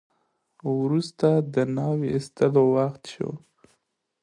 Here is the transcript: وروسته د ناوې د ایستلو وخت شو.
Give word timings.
وروسته 0.79 1.27
د 1.53 1.55
ناوې 1.75 2.07
د 2.11 2.13
ایستلو 2.15 2.63
وخت 2.75 3.03
شو. 3.13 3.31